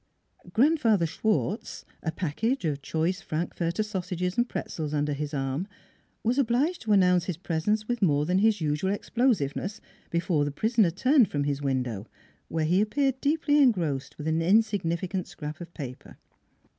Grandfather 0.53 1.05
Schwartz, 1.05 1.85
a 2.01 2.11
package 2.11 2.65
of 2.65 2.81
choice 2.81 3.21
Frankfurter 3.21 3.83
sausages 3.83 4.35
and 4.35 4.49
pretzels 4.49 4.95
under 4.95 5.13
his 5.13 5.31
arm, 5.31 5.67
was 6.23 6.39
obliged 6.39 6.81
to 6.81 6.91
announce 6.91 7.25
his 7.25 7.37
presence 7.37 7.87
with 7.87 8.01
more 8.01 8.25
than 8.25 8.39
his 8.39 8.59
usual 8.61 8.91
explosiveness 8.91 9.79
before 10.09 10.43
the 10.43 10.49
prisoner 10.49 10.89
turned 10.89 11.29
from 11.29 11.43
his 11.43 11.61
window, 11.61 12.07
where 12.47 12.65
he 12.65 12.81
appeared 12.81 13.21
328 13.21 13.21
NEIGHBORS 13.21 13.21
deeply 13.21 13.61
engrossed 13.61 14.17
with 14.17 14.27
an 14.27 14.41
insignificant 14.41 15.27
scrap 15.27 15.61
of 15.61 15.71
paper. 15.75 16.17